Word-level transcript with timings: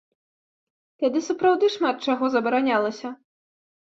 Тады 1.01 1.19
сапраўды 1.25 1.69
шмат 1.75 1.97
чаго 2.11 2.31
забаранялася. 2.37 3.07